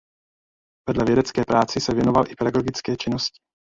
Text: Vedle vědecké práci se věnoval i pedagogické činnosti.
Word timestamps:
Vedle 0.89 1.05
vědecké 1.05 1.41
práci 1.47 1.79
se 1.81 1.93
věnoval 1.93 2.23
i 2.31 2.35
pedagogické 2.35 2.95
činnosti. 2.97 3.39